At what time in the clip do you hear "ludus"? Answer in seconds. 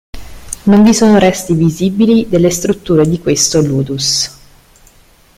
3.61-4.31